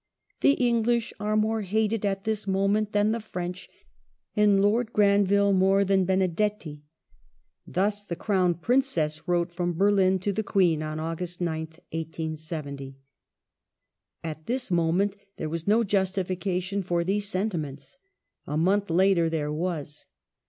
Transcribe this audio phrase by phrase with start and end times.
[0.41, 3.69] "The English are more hated at this moment than the French,
[4.35, 6.81] and Lord Granville more than Benedetti."
[7.67, 12.95] Thus the Crown Princess wrote from Berlin to the Queen on August 9th, 1870.^
[14.23, 17.99] At this moment there was no justification for these senti ments.
[18.47, 20.07] A month later there was.